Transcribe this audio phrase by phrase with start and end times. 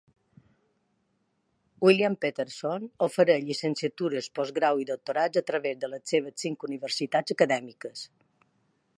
[1.87, 8.07] William Paterson ofereix llicenciatures, postgraus i doctorats a través de les seves cinc universitats acadèmiques.